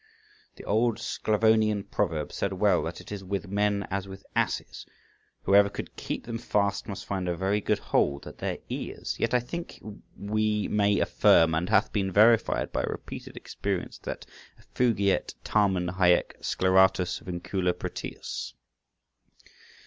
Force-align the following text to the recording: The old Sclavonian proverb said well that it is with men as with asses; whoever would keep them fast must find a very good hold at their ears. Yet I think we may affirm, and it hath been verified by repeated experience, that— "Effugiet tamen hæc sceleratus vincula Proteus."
The 0.55 0.63
old 0.63 0.97
Sclavonian 0.97 1.83
proverb 1.83 2.31
said 2.33 2.53
well 2.53 2.81
that 2.85 3.01
it 3.01 3.11
is 3.11 3.23
with 3.23 3.47
men 3.47 3.87
as 3.91 4.07
with 4.07 4.25
asses; 4.35 4.83
whoever 5.43 5.69
would 5.77 5.95
keep 5.95 6.25
them 6.25 6.39
fast 6.39 6.87
must 6.87 7.05
find 7.05 7.29
a 7.29 7.35
very 7.37 7.61
good 7.61 7.77
hold 7.77 8.25
at 8.25 8.39
their 8.39 8.57
ears. 8.67 9.15
Yet 9.19 9.35
I 9.35 9.39
think 9.39 9.79
we 10.17 10.67
may 10.67 10.97
affirm, 10.99 11.53
and 11.53 11.67
it 11.69 11.71
hath 11.71 11.93
been 11.93 12.11
verified 12.11 12.71
by 12.71 12.81
repeated 12.81 13.37
experience, 13.37 13.99
that— 13.99 14.25
"Effugiet 14.59 15.35
tamen 15.43 15.89
hæc 15.97 16.31
sceleratus 16.41 17.21
vincula 17.21 17.75
Proteus." 17.77 18.55